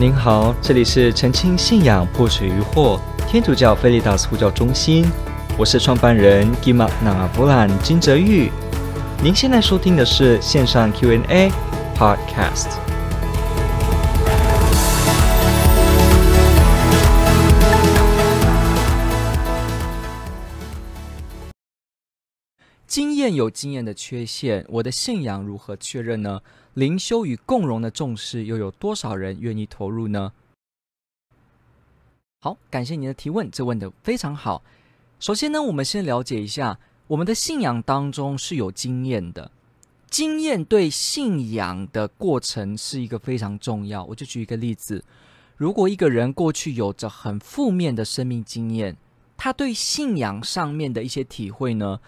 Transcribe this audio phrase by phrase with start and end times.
[0.00, 2.98] 您好，这里是澄清信仰破除疑惑
[3.28, 5.04] 天主教菲利达斯呼叫中心，
[5.58, 8.50] 我是创办人吉玛那布兰金泽玉。
[9.22, 11.52] 您现在收听的是线上 Q&A
[11.94, 12.78] Podcast。
[22.86, 26.40] 经验有经验的缺陷，我的信仰如何确认呢？
[26.74, 30.32] 灵修与共融的重视，又有多少人愿意投入呢？
[32.40, 34.62] 好，感谢您的提问，这问得非常好。
[35.18, 39.50] 首先呢，我们先了解一下，我们的信仰当中是有经验的，
[40.08, 44.04] 经验对信仰的过程是一个非常重要。
[44.04, 45.04] 我就举一个例子，
[45.56, 48.96] 如果一个人过去有着很负面的生命经验，
[49.36, 52.00] 他对信仰上面的一些体会呢，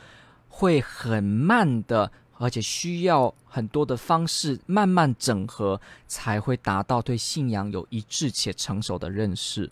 [0.49, 2.13] 会很慢的。
[2.43, 9.71] 而且需要很多的方式慢慢整合，才会达到对信仰有一致且成熟的认识。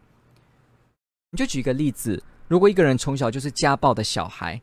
[1.33, 4.61] 你就举一个例子，如果一个人从小就是家暴的小孩，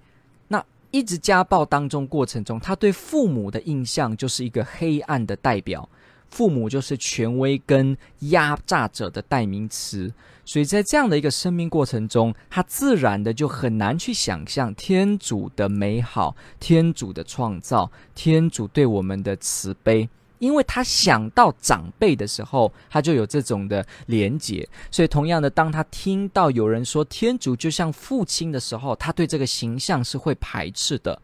[0.48, 5.88] 那一直家暴当中过程中，他对父母的印象就是一个黑暗的代表。
[6.30, 10.14] 父母就是权威跟压榨者的代名词，
[10.48, 20.08] 所以在这样的一个生命过程中，他自然的就很难去想象天主的美好、天主的创造、天主对我们的慈悲，
[20.40, 24.66] 因为他想到长辈的时候，他就有这种的连结。
[24.90, 31.22] 所以同样的，当他听到有人说天主就像父亲的时候，他对这个形象是会排斥的。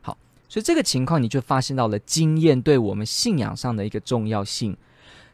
[0.00, 4.76] 好所以这个情况，你就发现到了经验对我们信仰上的一个重要性。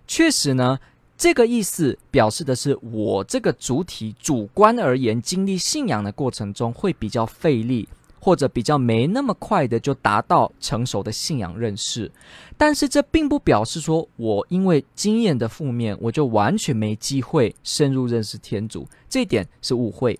[0.07, 0.79] 确实呢，
[1.21, 7.87] 这个意思表示的是，我这个主体主观而言，经历信仰的过程中会比较费力，
[8.19, 12.11] 或者比较没那么快的就达到成熟的信仰认识。
[12.57, 18.89] 但是这并不表示说我因为经验的负面，我就完全没机会深入认识天主。
[19.07, 20.19] 这一点是误会。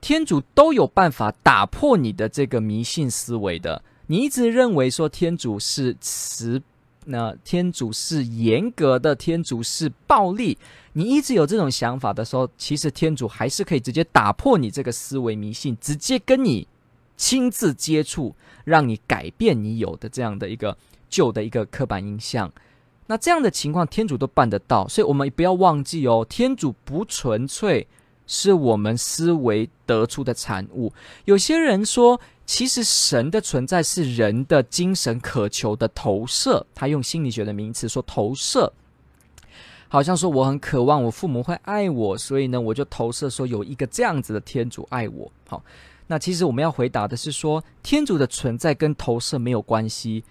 [0.00, 3.82] 天主都有办法打破你的这个迷信思维的。
[4.06, 6.62] 你一直认为说天主是慈，
[7.06, 10.56] 那天主是严格的，天主是暴力。
[10.92, 16.66] 你一直有这种想法的时候，其实天主还是可以直接打破你这个思维迷信，直接跟你
[17.16, 20.76] 亲自接触，让你改变你有的这样的一个
[21.08, 22.52] 旧的一个刻板印象。
[23.06, 27.86] 那这样的情况，天主都办得到，所以我们不要忘记哦，天主不纯粹
[28.26, 30.92] 是我们思维得出的产物。
[31.24, 32.20] 有些人说。
[32.46, 38.70] 其实神的存在是人的精神渴求的投射，他用心理学的名词说投射，
[39.88, 45.32] 好像说我很渴望我父母会爱我，所以呢，我就投射说有一个这样子的天主爱我。
[45.48, 45.64] 好，
[46.06, 50.22] 那其实我们要回答的是说，天主的存在跟投射没有关系，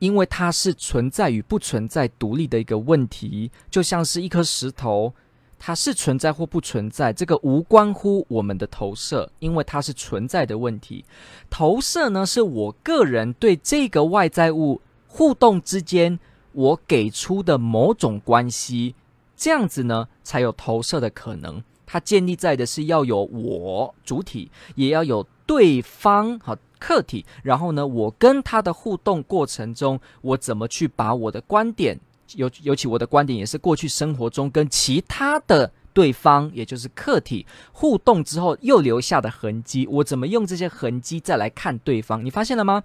[0.00, 5.14] 因为它是存在与不存在独立的一个问题，就像是一颗石头。
[5.62, 11.04] 它是存在或不存在，这个无关乎我们的投射，因为它是存在的问题。
[11.50, 16.18] 投射呢，是我个人对这个外在物互动之间，
[16.52, 18.94] 我给出的某种关系，
[19.36, 21.62] 这样子呢，才有投射的可能。
[21.84, 32.00] 它建立在的是要有我主体，也要有对方和客体，然后呢，我跟他的互动过程中，我怎么去把我的观点。
[32.36, 42.24] 尤尤其我的观点也是，过去生活中跟其他的对方，也就是客体互动之后又留下的痕迹，我怎么用这些痕迹再来看对方？
[42.24, 42.82] 你发现了吗？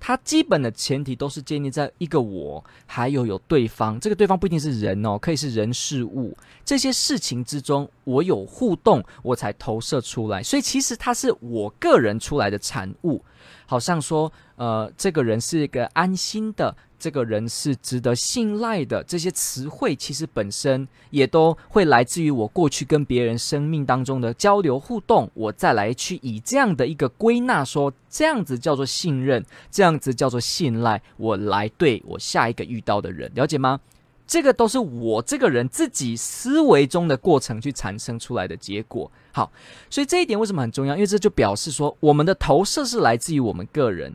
[0.00, 3.98] 它基本的前提都是建立在一个我，还有有对方。
[3.98, 6.36] 这个对方不一定是人哦，可以是人事物。
[6.64, 10.42] 这些事情之中，我有互动，我才投射出来。
[10.42, 13.24] 所以其实它是我个人出来的产物。
[13.66, 16.76] 好像说，呃，这个人是一个安心的。
[17.00, 33.78] 这个人是值得信赖的，这些词汇其实本身也都会来自于我过去跟别人生命当中的交流互动，我再来去以这样的一个归纳说，这样子叫做信任，这样子叫做信赖，我来对我下一个遇到的人，了解吗？
[34.26, 39.08] 这个都是我这个人自己思维中的过程去产生出来的结果。
[39.30, 39.52] 好，
[39.88, 40.96] 所以这一点为什么很重要？
[40.96, 44.12] 因为这就表示说，我们的投射是来自于我们个人。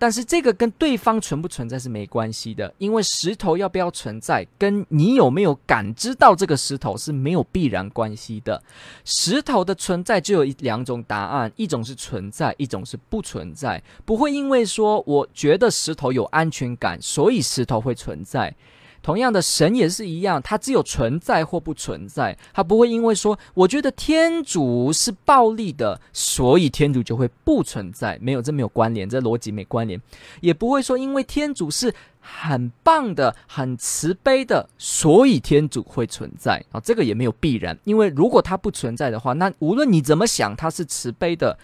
[0.00, 8.62] 但是这个跟对方存不存在是没关系的，因为石头要不要存在，跟你有没有感知到这个石头是没有必然关系的。
[9.04, 13.82] 石头的存在就有一两种答案，一种是存在，一种是不存在。
[14.06, 18.56] 不会因为说我觉得石头有安全感，所以石头会存在。
[19.02, 28.18] 同样的，神也是一样，它只有存在或不存在，它不会因为说我觉得天主是暴力的，所以天主就会不存在。
[28.20, 30.00] 没有，这没有关联，这逻辑没关联。
[30.40, 37.78] 也不会说因为天主是很棒的、很慈悲的，所以天主会存在啊，这个也没有必然。
[37.84, 41.58] 因为如果它不存在的话，那无论你怎么想，它是慈悲的。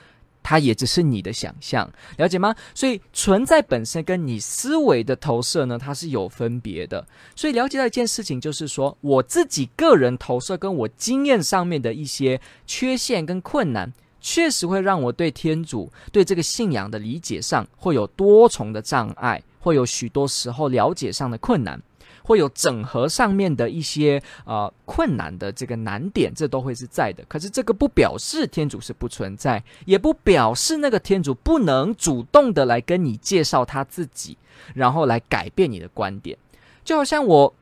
[0.48, 2.54] 它也只是你的想象，了解吗？
[2.72, 7.04] 所以存在本身跟你思维的投射呢，它是有分别的。
[7.34, 21.82] 所以了解到一件事情，就是说我自己个人投射跟我经验上面的一些缺陷跟困难，确实会让我对天主、对这个信仰的理解上会有多重的障碍，会有许多时候了解上的困难。
[22.26, 27.24] 会有整合上面的一些呃困难的这个难点，这都会是在的。
[27.28, 34.36] 可是这个不表示天主是不存在，也不表示那个天主不能主动的来跟你介绍他自己，
[34.74, 36.36] 然后来改变你的观点。
[36.84, 37.54] 就好像我。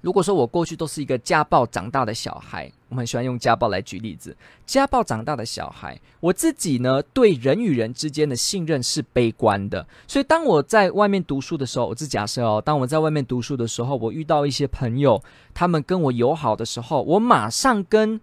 [0.00, 4.36] 如果说我过去都是一个家暴长大的小孩，我们很喜欢用家暴来举例子。
[4.64, 9.86] 家暴长大的小孩，我自己呢，对人与人之间的信任是悲观的。
[10.06, 15.22] 所以当我在外面读书的时候，我是假设哦，当我在外面读书的时候，我遇到一些朋友，
[15.52, 18.20] 他们跟我友好的时候，我马上跟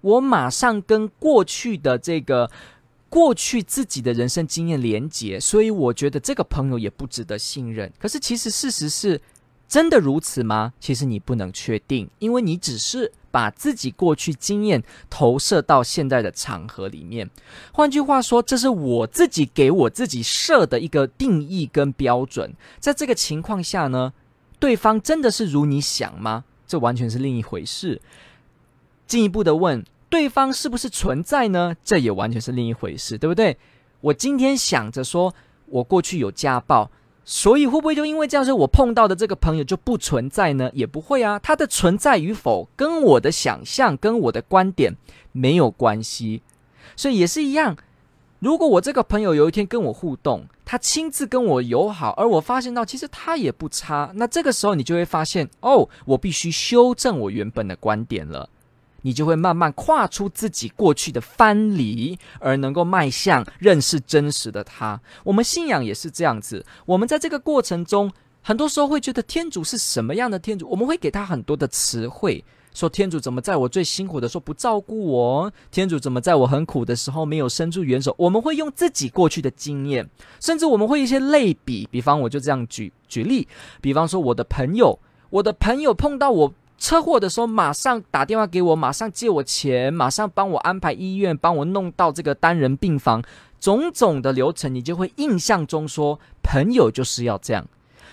[0.00, 2.50] 我马上跟过去的这个
[3.08, 7.92] 过去自己的人生经验连结，所以我觉得这个朋友也不值得信任。
[7.98, 9.20] 可是其实事实是。
[9.72, 10.74] 真的如此吗？
[10.78, 17.30] 其实你不能确定，因为你只是把自己过去经验投射到现在的场合里面。
[17.72, 22.52] 换句话说，这是我自己给我自己设的一个定义跟标准。
[22.80, 24.12] 在这个情况下呢，
[24.58, 26.44] 对方真的是如你想吗？
[26.66, 28.02] 这完全是另一回事。
[29.06, 31.74] 进一步的问，对方是不是存在呢？
[31.82, 33.56] 这也完全是另一回事，对不对？
[34.02, 35.34] 我今天想着说，
[35.64, 36.90] 我过去有家暴。
[37.24, 40.70] 所以会不会就因为这样，说我碰到的这个朋友就不存在呢？
[40.74, 44.96] 也不会啊，他的存在与否跟我的想象、跟我的观点
[45.30, 46.42] 没有关系。
[46.96, 47.76] 所以也是一样，
[48.40, 58.48] 如果我这个朋友有一天跟我互动，他亲自跟我友好，而我发现到其实他也不差，那这个时候你就会发现，哦，我必须修正我原本的观点了。
[59.02, 65.00] 你就会慢慢跨出自己过去的藩篱，而能够迈向认识真实的他。
[65.24, 66.64] 我们信仰也是这样子。
[66.86, 68.10] 我们在这个过程中，
[68.42, 70.68] 很多时候会觉得天主是什么样的天主？
[70.68, 72.44] 我们会给他很多的词汇，
[72.74, 75.52] 说天主怎么在我最辛苦的时候不照顾我？
[75.70, 78.14] 天主怎么在我很苦的时候没有伸出援手？
[78.16, 80.08] 我们会用自己过去的经验，
[80.40, 81.88] 甚至我们会一些类比。
[81.90, 83.46] 比方，我就这样举举例，
[83.80, 84.98] 比方说我的朋友，
[85.30, 86.54] 我的朋友碰到我。
[86.82, 93.22] 车祸的时候，马上打电话给我，马上借我钱，马上帮我安排医院，帮我弄到这个单人病房，
[93.60, 97.64] 种种的流程，你就会印象中说，朋友就是要这样。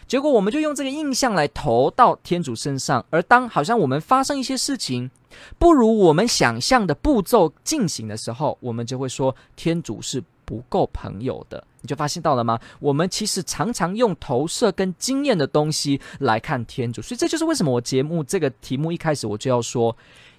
[0.07, 5.09] 结果我们就用这个印象来投到天主身上，而当好像我们发生一些事情，
[5.57, 11.63] 不如我们想象的步骤进行的时候，我们就会说天主是不够朋友的。
[11.81, 12.59] 你就发现到了吗？
[12.79, 19.95] 我们其实常常用投射跟经验的东西来看天主，所以这就是为什么我节目这个题目一开始我就要说，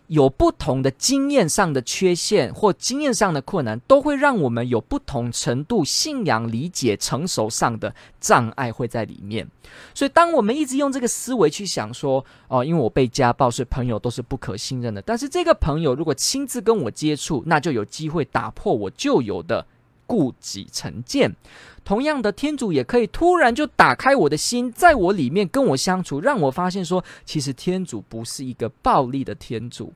[0.09, 9.49] 有不同的经验上的缺陷或经验上的困难，都会让我们有不同程度信仰理解成熟上的障碍会在里面。
[9.95, 15.01] 所以，当我们一直用这个思维去想说，哦，因为我被家暴，所以朋友都是不可信任的。
[15.01, 19.65] 但是这个朋友如果亲自跟我接触，那就有机会打破我旧有的。
[20.11, 21.37] 顾己成见，
[21.85, 29.93] 同样的，天主也可以突然就打开我的心，在我里面跟我相处，让我发现说，其实天主不是一个暴力的天主，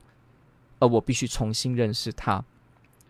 [0.79, 2.41] 而我必须重新认识他。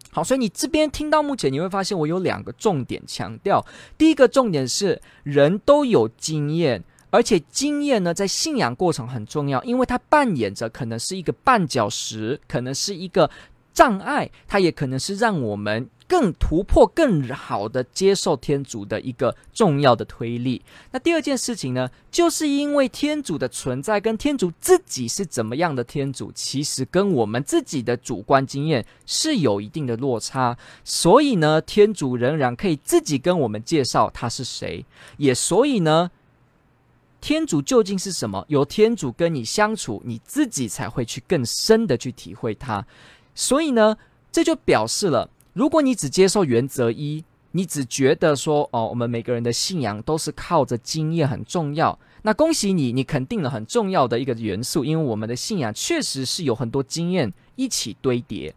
[0.10, 3.64] 好，所以你这边听到目前，你会发现我有两个重点强调。
[4.00, 13.30] 第一个重点是，人都有经验，而且经验呢，在信仰过程很重要，因为它扮演着可能是一个绊脚石，可能是一个
[13.76, 15.88] 障碍，它也可能是让我们。
[16.08, 20.62] 更突破、更好的接受天主的一个重要的推力。
[20.92, 30.58] 那第二件事情呢，就是因为天主的存在跟天主自己是怎么样的天主，其实跟我们自己的主观经验是有一定的落差。
[30.84, 34.86] 所以呢，天主仍然可以自己跟我们介绍他是谁。
[35.18, 36.12] 也所以呢，
[37.20, 38.46] 天主究竟是什么？
[38.50, 42.86] 由天主跟你相处，你自己才会去更深的去体会他。
[43.34, 43.98] 所以呢，
[44.32, 45.32] 这就表示了。
[45.56, 58.54] 如果你只接受原则一，你只觉得说哦，我们每个人的信仰都是靠着经验很重要，那恭喜你，你肯定了很重要的一个元素，因为我们的信仰确实是有很多经验一起堆叠。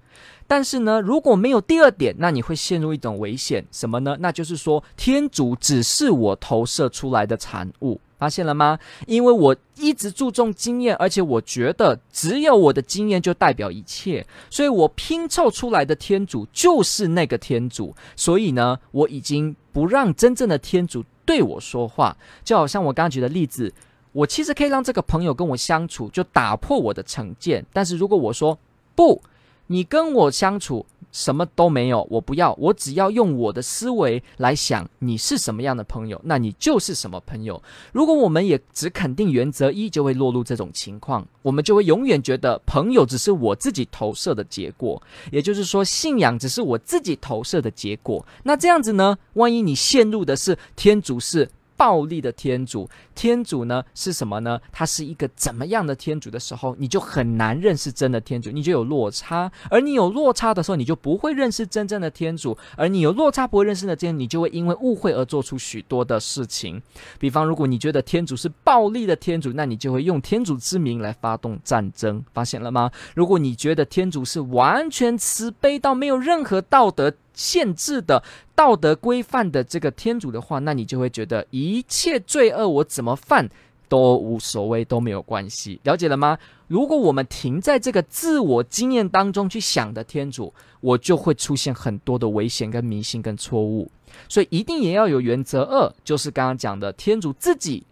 [0.48, 4.16] 但是呢，如果没有第二点，那你会陷入一种危险，什么呢？
[4.18, 8.78] 那就是说天主只是我投射出来的产物，发现了吗？
[9.06, 17.94] 因为我一直注重经验，而且我觉得只有我的经验就代表一切，所以我拼凑出来的天主就是那个天主。
[18.16, 22.16] 所以呢，我已经不让真正的天主对我说话。
[22.44, 23.72] 就好像我刚刚举的例子，
[24.12, 27.64] 我其实可以让这个朋友跟我相处，就打破我的成见。
[27.72, 28.58] 但是如果我说
[28.96, 29.22] 不，
[29.68, 30.84] 你跟我相处。
[31.10, 37.60] 什么都没有，我不要，我只要用我的思维来想你是什么样的朋友，那你就是什么朋友。
[37.92, 48.24] 如果我们也只肯定原则一，就会落入这种情况，我们就会永远觉得朋友只是我自己投射的结果，也就是说，信仰只是我自己投射的结果。
[48.42, 49.16] 那这样子呢？
[49.32, 54.60] 万一你陷入的是天主是暴力的天主，天主呢是什么呢？
[54.70, 59.50] 他是一个怎么样的天主的时候，你就很难认识真的天主，你就有落差。
[59.70, 62.58] 而你有落差的时候，你就不会认识真正的天主。
[62.76, 66.82] 而你有落差不会认识的天主，你就会因为误会而做出许多的事情。
[67.18, 72.24] 比方，如果你觉得天主是暴力的天主，那你就会用天主之名来发动战争。
[72.34, 72.90] 发现了吗？
[73.14, 78.22] 如果你觉得天主是完全慈悲到没有任何道德限制的
[78.56, 83.48] 道德规范的这个天主的话，那你就会觉得一切罪恶我怎么犯
[83.88, 85.80] 都无所谓，都没有关系。
[85.84, 86.36] 了解了吗？
[86.66, 93.88] 如果我们停在这个自我经验当中去想的天主，我就会出现很多的危险、跟迷信、跟错误。
[94.28, 97.84] 所以一定也要有原则二，就是刚刚讲的天主自己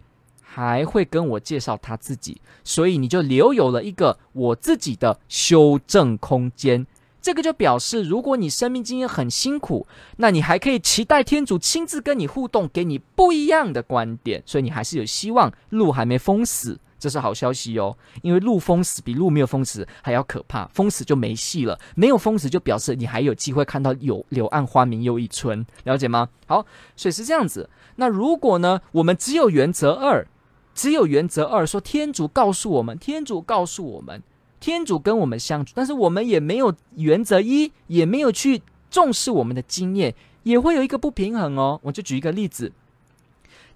[0.42, 6.84] 还会跟我介绍他自己，所以你就留有了一个我自己的修正空间。
[7.26, 9.84] 这个就表示，如果你生命经验很辛苦，
[10.18, 14.40] 那你还可以期待天主亲自跟你互动，给你不一样的观点。
[14.46, 17.98] 所以你还是有希望，路还没封死，这是好消息哦。
[18.22, 21.76] 因为路封死比路没有封死还要可怕，封死就没戏了。
[21.96, 26.28] 没有封死就表示你还有机会看到有柳暗花明又一村，了解吗？
[26.46, 26.64] 好，
[26.94, 27.68] 所以是这样子。
[27.96, 30.24] 那如果呢，我们只有原则二，
[30.72, 34.22] 只有原则二，说天主告诉我们，天主告诉我们。
[34.66, 41.78] 天主跟我们相处，但是我们也没有原则一，也没有去重视我们的经验，也会有一个不平衡哦。
[41.84, 42.72] 我就举一个例子，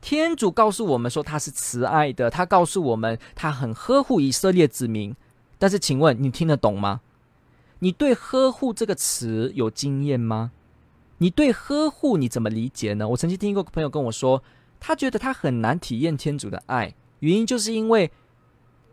[0.01, 5.15] 天主告诉我们说他是慈爱的，他告诉我们他很呵护以色列子民，
[5.61, 7.03] 但是请问你听得懂吗？
[7.79, 10.51] 你对呵护这个词有经验吗？
[11.19, 13.07] 你对呵护你怎么理解呢？
[13.11, 14.43] 我曾经听过朋友跟我说，
[14.81, 18.11] 他觉得他很难体验天主的爱，原因就是因为。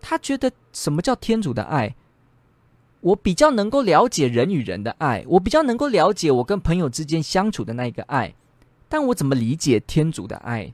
[0.09, 1.93] 他觉得什么叫天主的爱？
[3.01, 8.33] 我比较能够了解人与人的爱，我比较能够了解我跟朋友之间相处的那一个爱，
[8.87, 10.71] 但我怎么理解天主的爱？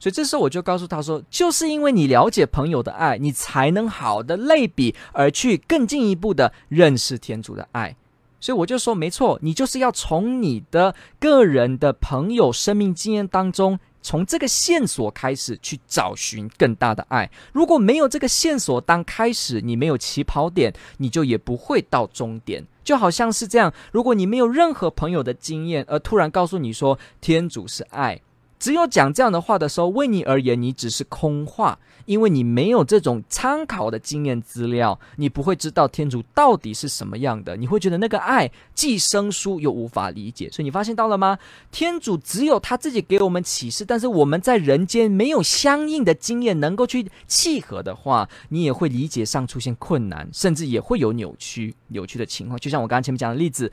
[0.00, 7.94] 所以这时候我就告诉他说，就是因为你了解朋友的爱，你才能好的类比而去更进一步的认识天主的爱。
[8.40, 13.78] 所以我就说，没错，你就是要从你的个人的朋友生命经验当中。
[14.08, 17.30] 从这个线索开始去找寻更大的爱。
[17.52, 22.66] 如果没有这个线索当开始，你没有起跑点，你就也不会到终点。
[22.82, 28.18] 就好像是这样，如果你没有任何朋友的经验，而突然告诉你说天主是爱。
[28.58, 37.56] 只有讲这样的话的时候，为你而言，你只是空话，因为你没有这种参考的经验资料，你不会知道天主到底是什么样的。
[37.56, 40.50] 你会觉得那个爱既生疏又无法理解。
[40.50, 41.38] 所以你发现到了吗？
[41.70, 52.58] 天主只有他自己给我们启示，但是我们在人间没有相应的经验能够去契合的话，你也会理解上出现困难，甚至也会有扭曲、扭曲的情况。
[52.58, 53.70] 就像我刚刚前面讲的例子，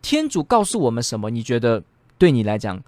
[0.00, 1.28] 天主告诉我们什么？
[1.28, 1.82] 你觉得
[2.16, 2.82] 对你来讲？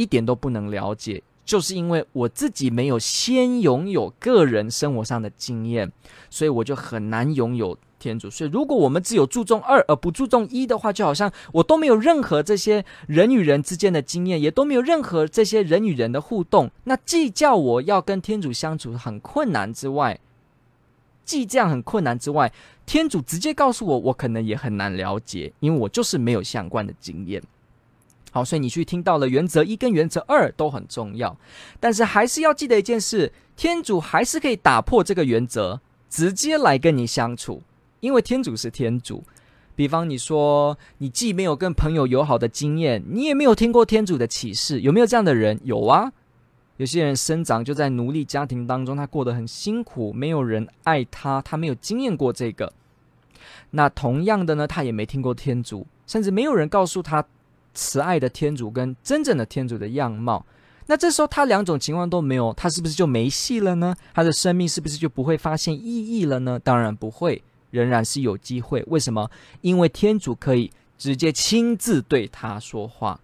[0.00, 5.92] 一点都不能了解，就是因为我自己没有先拥有个人生活上的经验，
[6.30, 8.30] 所以我就很难拥有天主。
[8.30, 20.18] 所以，如果我们只有注重二而不注重一的话，就好像我都没有任何这些人与人之间的经验，也都没有任何这些人与人的互动，那既叫我要跟天主相处很困难之外，
[21.26, 22.50] 既这样很困难之外，
[22.86, 27.42] 天主直接告诉我，我可能也很难了解，因为我就是没有相关的经验。
[28.32, 31.36] 好，所以你去听到了原则一跟原则二都很重要，
[31.80, 37.62] 但是还是要记得一件事：天主还是可以打破这个原则，直接来跟你相处，
[37.98, 39.24] 因为天主是天主。
[39.74, 45.58] 比方你说，你既没有跟朋友友好的经验，你也没有听过天主的启示，有没有这样的人？
[45.64, 46.12] 有啊，
[46.76, 52.72] 有些人生长就在奴隶家庭当中，他过得很辛苦，没有人爱他，他没有经验过这个。
[53.70, 57.24] 那同样的呢，他也没听过天主，甚至没有人告诉他。
[57.74, 60.44] 慈爱的天主跟真正的天主的样貌，
[60.86, 63.94] 那这时候他两种情况都没有，他是不是就没戏了呢？
[64.12, 66.58] 他的生命是不是就不会发现意义了呢？
[66.58, 68.82] 当然不会，仍然是有机会。
[68.88, 69.30] 为什么？
[69.60, 73.20] 因为天主可以直接亲自对他说话，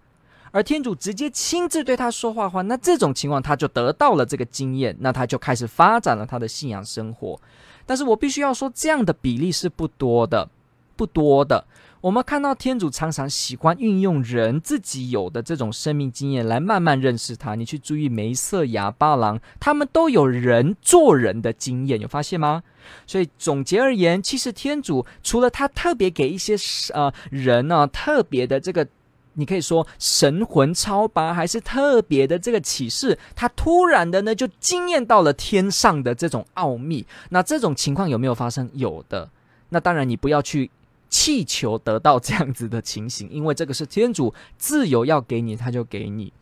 [0.51, 7.39] 而天主直接亲自对他说话的话，那这种情况他就得到了这个经验，那他就开始发展了他的信仰生活。
[7.85, 10.49] 但是我必须要说，这样的比例是不多的，
[10.97, 11.65] 不多的。
[11.99, 17.55] 我们看到天主常常喜欢运用人自己有的这种生命经验来慢慢认识他。
[17.55, 22.63] 你去注意梅瑟、亚巴郎，他们都有人做人的经验，有发现吗？
[23.07, 26.55] 所以总结而言，其实天主除了他特别给一些
[26.93, 28.87] 呃人呢、啊、特别的这个，
[29.33, 37.05] 你可以说神魂超拔，还是特别的这个启示，他突然的呢就惊艳到了天上的这种奥秘。
[37.29, 38.69] 那这种情况有没有发生？
[38.73, 39.29] 有的。
[39.69, 40.69] 那当然，你不要去。
[41.09, 46.33] 祈求得到这样子的情形，因为这个是天主自由要给你，他就给你。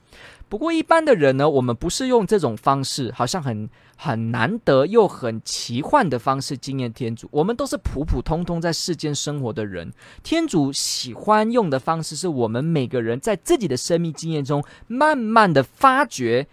[0.48, 3.68] 不过一般的人呢，我们不是用这种方式，好像很
[3.98, 7.28] 很难得又很奇幻的方式经验天主。
[7.32, 9.92] 我们都是普普通通在世间生活的人，
[10.24, 16.48] 天主喜欢用的方式是我们每个人在自己的生命经验中，慢慢的发掘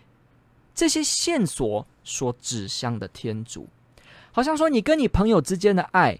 [0.74, 3.68] 这些线索所指向的天主。
[4.32, 6.18] 好像说你跟你朋友之间的爱。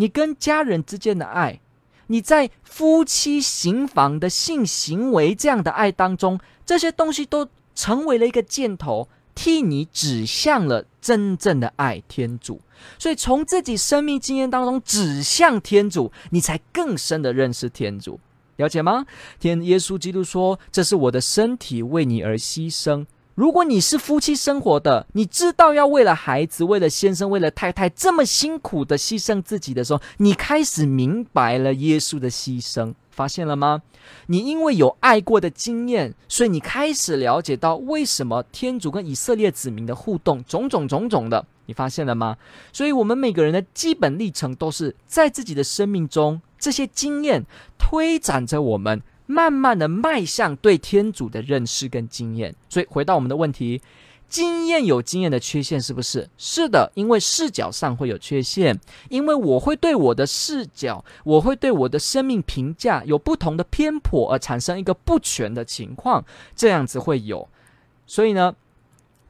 [0.00, 1.60] 你跟家人之间的爱，
[2.06, 12.62] 你在夫妻行房的性行为这样的爱当中，这些东西都成为了一个箭头，替你指向了真正的爱——天主。
[12.98, 18.18] 所以从自己生命经验当中指向天主，你才更深的认识天主，
[18.56, 19.04] 了解吗？
[19.38, 23.04] 天耶稣基督说：“这是我的身体，为你而牺牲。”
[23.40, 33.80] 如果你是夫妻生活的，你知道要为了孩子、为了先生、为了太太这么辛苦的牺牲自己的时候，你开始明白了耶稣的牺牲，发现了吗？
[34.26, 42.36] 你因为有爱过的经验，所以你开始了解到为什么天主跟以色列子民的互动种种种种的，你发现了吗？
[42.74, 47.46] 所以，我们每个人的基本历程都是在自己的生命中，这些经验
[47.78, 49.00] 推展着我们。
[49.30, 53.80] 慢慢的迈向对天主的认识跟经验，所以回到我们的问题，
[54.28, 56.28] 经验有经验的缺陷是不是？
[56.36, 58.76] 是的，因为视角上会有缺陷，
[59.08, 66.24] 因为我会对我的视角，我会对我的生命评价有不同的偏颇，而产生一个不全的情况，
[66.56, 67.48] 这样子会有。
[68.08, 68.56] 所以呢，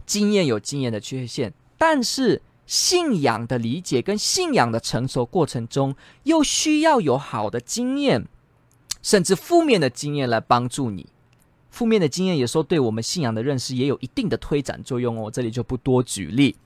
[0.07, 8.26] 经验有经验的缺陷，但是信仰的理解跟信仰的成熟过程中，又需要有好的经验。
[9.02, 11.06] 甚至负面的经验来帮助你，
[11.71, 15.30] 负面的经验有时候对我们信仰的认识也有一定的推展作用哦。
[15.30, 16.56] 这里就不多举例，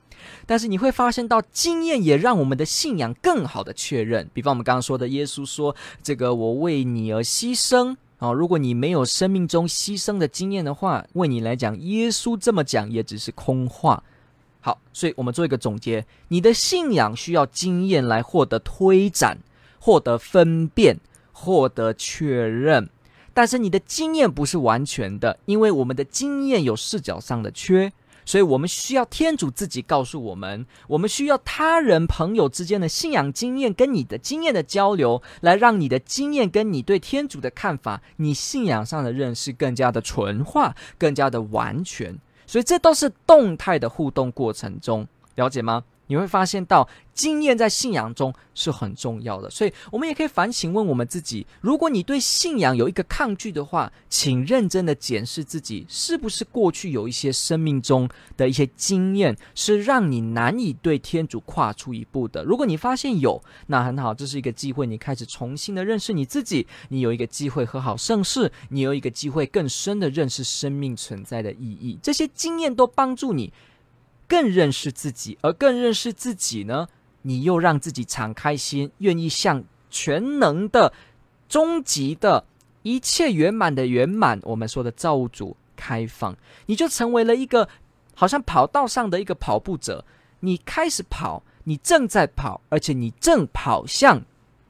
[0.47, 4.29] 但是你会发现到经验也让我们的信仰更好的确认。
[4.33, 14.03] 比方我们刚刚说的，耶稣说：“这个我为你而牺牲。”哦，如果你没有生命中牺牲的经验的话，为你来讲，耶稣这么讲也只是空话。
[14.61, 19.37] 好，所以我们做一个总结：你的信仰需要经验来获得推展，
[19.79, 20.99] 获得分辨。
[21.37, 22.89] 获得确认，
[23.35, 27.93] 但是你的经验不是完全的，因为我们的经验有视角上的缺，
[28.25, 42.17] 所以我们需要天主自己告诉我们，我们需要他人朋友之间的信仰经验跟你的经验的交流，来让你的经验跟你对天主的看法，你信仰上的认识更加的纯化，更加的完全，
[42.47, 45.83] 所以这都是动态的互动过程中，了解吗？
[46.07, 62.43] 你会发现到经验在信仰中是很重要的，所以我们也可以反省问我们自己：如果你对信仰有一个抗拒的话，请认真的检视自己，是不是过去有一些生命中的一些经验，是让你难以对天主跨出一步的。
[62.45, 71.99] 如果你发现有，那很好，这是一个机会，你开始重新的认识你自己，你有一个机会和好盛世，你有一个机会更深的认识生命存在的意义。
[72.03, 73.53] 这些经验都帮助你。
[74.35, 76.89] 更认识自己，而更认识自己呢，
[77.23, 80.93] 你又让自己敞开心，愿意向全能的、
[81.49, 82.45] 终极的、
[82.83, 87.69] 一切圆满的圆满，我们说的造物主开放，你就成为了一个
[88.17, 90.05] 好像跑道上的一个跑步者，
[90.41, 94.21] 你开始跑，你正在跑，而且你正跑向。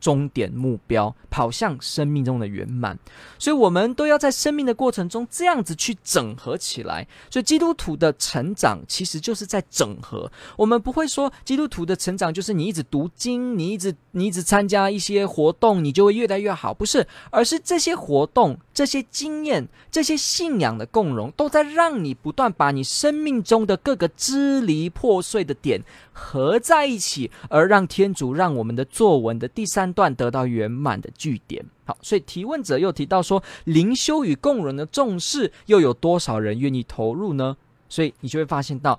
[0.05, 2.99] 终点目标，跑向生命中的圆满，
[3.39, 7.09] 所以我们都要在生命的过程中这样子去整合起来。
[7.31, 10.31] 所以基督徒的成长其实就是在整合。
[10.59, 25.81] 我们不会说基督徒的成长就是你一直读经，你一直你一直参加一些活动，你就会越来越好，不是，而是这些活动、这些经验、这些信仰的共融，都在让你不断把你生命中的各个支离破碎的点
[26.13, 29.95] 合在一起，而让天主让我们的作文的第三。
[29.95, 31.65] 段得到圆满的句点。
[31.85, 37.57] 好，所以提问者又提到说，灵修与共融的重视，又有多少人愿意投入呢？
[37.89, 38.99] 所以你就会发现到，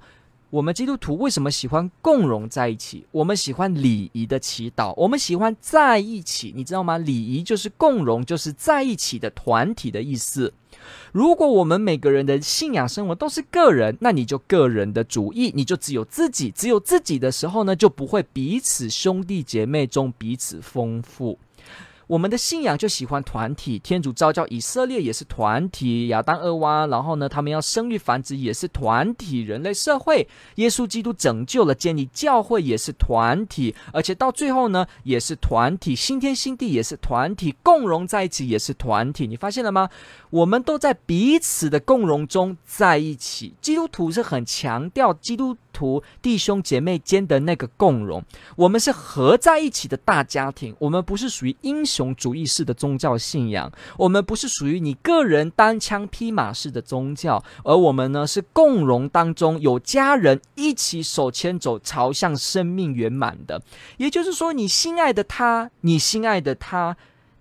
[0.56, 3.06] 我们基督徒为什么喜欢共融在一起？
[3.12, 6.98] 我们喜欢礼仪的祈祷，我们喜欢在一起，你知道吗？
[6.98, 10.54] 礼仪就是共融，就是在一起的团体的意思。
[11.12, 21.38] 如果我们每个人的信仰生活都是个人，那你就个人的主义，你就只有自己，只有自己的时候呢，就不会彼此兄弟姐妹中彼此丰富。
[22.08, 39.90] 我们的信仰就喜欢团体，天主召叫以色列也是团体，亚当、厄娃，然后呢，他们要生育繁殖也是团体，人类社会，耶稣基督拯救了建立教会也是团体，而且到最后呢，也是团体，新天新地也是团体，共融在一起也是团体，你发现了吗？
[40.30, 43.54] 我们都在彼此的共融中在一起。
[43.62, 48.24] 基督徒是很强调基督图弟兄姐妹间的那个共荣，
[48.56, 52.16] 我们是合在一起的大家庭，我们不是属于英雄。
[52.16, 63.62] 主义式的宗教信仰，我们不是属于你个人单枪匹马式的宗教，而我们呢是共荣当中有家人一起手牵走，朝向生命圆满的。
[63.98, 66.96] 也就是说，你心爱的他，你心爱的他。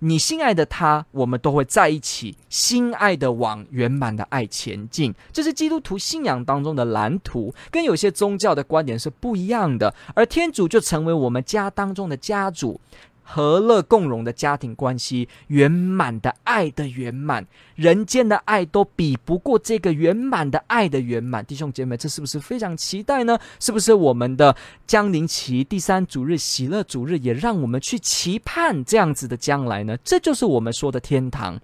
[0.04, 5.14] 你心爱的他，我们都会在一起，心爱的往圆满的爱前进。
[5.32, 9.94] 这是基督徒信仰当中的蓝图，跟有些宗教的观点是不一样的。
[10.14, 12.78] 而天主就成为我们家当中的家主。
[13.24, 21.44] 和乐共融的家庭关系，圆满的爱的圆满，人间的爱都比不过这个圆满的爱的圆满。
[21.44, 23.37] 弟兄姐妹，这是不是非常期待呢？
[23.58, 24.54] 是不是我们的
[24.87, 29.96] 江宁旗第三主日喜乐主日，也让我们去期盼这样子的将来呢？
[30.04, 31.60] 这就是我们说的天堂。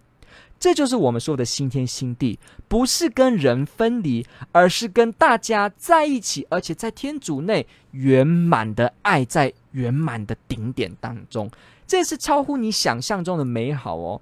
[0.60, 11.50] 这就是我们说的新天新地，不是跟人分离，而是跟大家在一起，而且在天主内圆满的爱，在圆满的顶点当中，
[11.86, 14.20] 这是超乎你想象中的美好哦。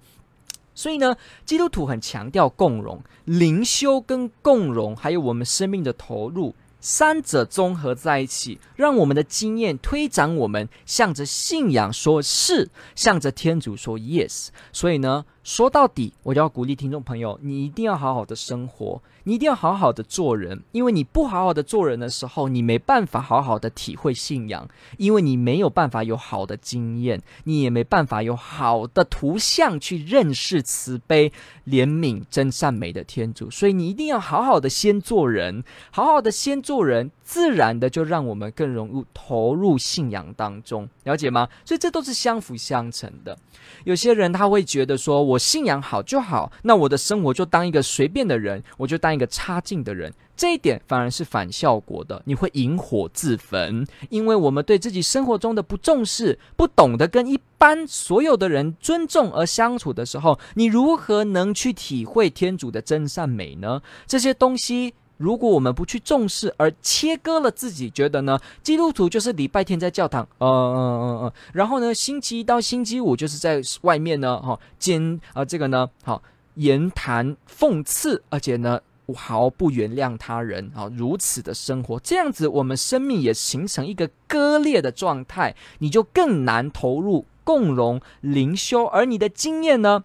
[0.76, 6.54] 所以呢，基督徒很强调共荣、灵修跟共荣，还有我们生命的投入。
[6.80, 14.50] 三者综合在一起，让我们的经验推展我们，向着信仰说是，向着天主说 yes。
[14.72, 19.00] 所以呢，说到底，我就要鼓励听众朋友，你一定要好好的生活。
[19.24, 31.30] 你一定要好好的做人，因为你不好好的做人的时候，你没办法好好的体会信仰，因为你没有办法有好的经验，你也没办法有好的图像去认识慈悲、
[31.66, 33.50] 怜悯、真善美的天主。
[33.50, 41.50] 所以你一定要好好的先做人，好好的先做人，自然的就让我们更融入投入信仰当中，了解吗？
[41.66, 43.36] 所以这都是相辅相成的。
[43.84, 52.20] 有些人他会觉得说，我信仰好就好，那我的生活就当一个随便的人，我就当一个差劲的人，这一点反而是反效果的。
[52.24, 63.80] 你会引火自焚，因为我们对自己生活中的不重视，不懂得跟一般所有的人尊重而相处的时候，你如何能去体会天主的真善美呢？
[64.06, 64.94] 这些东西。
[65.18, 76.22] 如果我们不去重视，而切割了自己，觉得呢，基督徒就是礼拜天在教堂，嗯嗯嗯嗯，然后呢，星期一到星期五就是在外面呢，哈、哦，兼啊、这个呢，好、哦、
[76.54, 78.80] 言谈讽刺，而且呢，
[79.14, 90.04] 毫不原谅他人，啊、哦，如此的生活，这样子我们生命也形成一个割裂的状态，你就更难投入共荣灵修，而你的经验呢？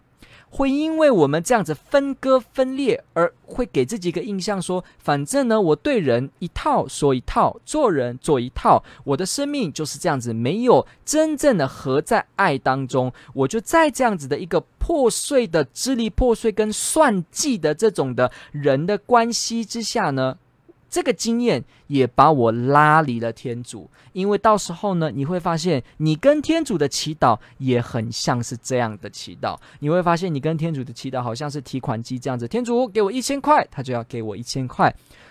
[0.56, 20.38] 会因为我们这样子分割分裂，而会给自己一个印象说，反正呢，我对人一套说一套，做人做一套，我的生命就是这样子，没有真正的合在爱当中，我就在这样子的一个破碎的支离破碎跟算计的这种的人的关系之下呢。
[20.93, 29.58] 这个经验也把我拉离了天主，因为到时候呢，你会发现你跟天主的祈祷也很像是这样的祈祷。
[29.79, 34.88] 你会发现你跟天主的祈祷好像是提款机这样子，天主给我一千块，他就要给我一千块；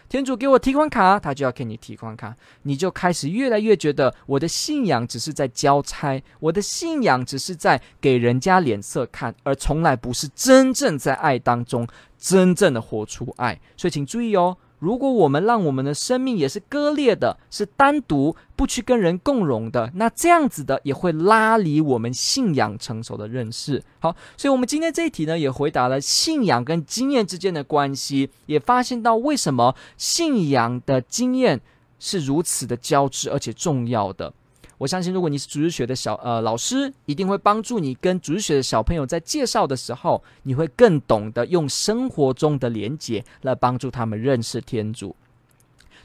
[0.09, 2.35] 天主给我提款卡，他就要给你提款卡。
[2.63, 11.87] 你就开始越来越觉得我的信仰只是在交差，我的信仰只是在给人家脸色看，而从来不是真正在爱当中
[12.19, 13.61] 真正的活出爱。
[13.77, 14.57] 所以请注意哦。
[14.83, 23.81] 如果我们让我们的生命也是割裂的，是单独不去跟人共融的，那这样子的也会拉离我们信仰成熟的认识。
[24.01, 31.61] 好，所以我们今天这一题呢，也回答了信仰跟经验之间的关系，也发现到为什么信仰的经验
[32.01, 34.35] 是如此的交织而且重要的。
[34.83, 45.15] 我相信，如果你是主日学的小呃老师，一定会帮助你跟主日学的小朋友在介绍的时候，你会更懂得用生活中的连结来帮助他们认识天主。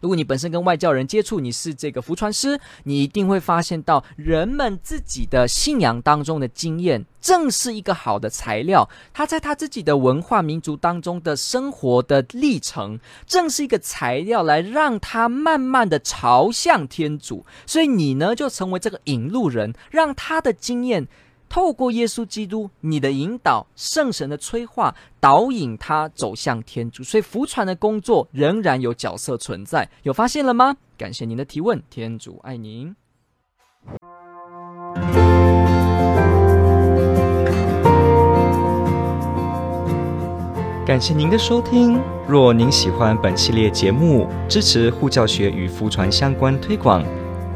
[0.01, 8.89] 如果你本身跟外教人接触，你是这个福传师，你一定会发现到人们自己的信仰当中的经验，正是一个好的材料。
[9.13, 17.45] 他在他自己的文化民族当中的生活的历程，正是一个材料，来让他慢慢的朝向天主。
[17.65, 21.07] 所以你呢，就成为这个引路人，让他的经验。
[21.49, 29.89] 透过耶稣基督，你的引导，圣神的催化，导引他走向天主，所以福传的工作仍然有角色存在。
[30.03, 30.75] 有发现了吗？
[30.97, 32.95] 感谢您的提问，天主爱您。
[40.86, 42.01] 感谢您的收听。
[42.27, 47.03] 若您喜欢本系列节目，支持护教学与福传相关推广。